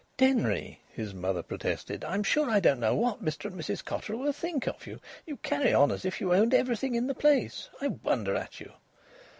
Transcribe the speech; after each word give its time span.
"Denry!" 0.17 0.81
his 0.91 1.13
mother 1.13 1.43
protested, 1.43 2.03
"I'm 2.03 2.23
sure 2.23 2.49
I 2.49 2.59
don't 2.59 2.79
know 2.79 2.95
what 2.95 3.23
Mr 3.23 3.45
and 3.45 3.53
Mrs 3.55 3.85
Cotterill 3.85 4.17
will 4.17 4.33
think 4.33 4.67
of 4.67 4.87
you! 4.87 4.99
You 5.27 5.37
carry 5.37 5.75
on 5.75 5.91
as 5.91 6.05
if 6.05 6.19
you 6.19 6.33
owned 6.33 6.55
everything 6.55 6.95
in 6.95 7.05
the 7.05 7.13
place. 7.13 7.69
I 7.81 7.89
wonder 7.89 8.35
at 8.35 8.59
you!" 8.59 8.71